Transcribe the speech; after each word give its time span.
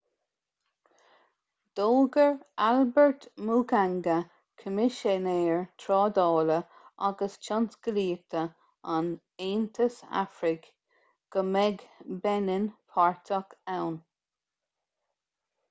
d'fhógair 1.79 2.31
albert 2.67 3.27
muchanga 3.49 4.15
coimisinéir 4.61 5.59
trádála 5.83 6.57
agus 7.09 7.35
tionsclaíochta 7.49 8.41
an 8.95 9.11
aontais 9.49 9.99
afracaigh 10.23 10.71
go 11.37 11.43
mbeidh 11.51 11.85
beinin 12.25 12.65
páirteach 12.95 13.53
ann 13.79 14.01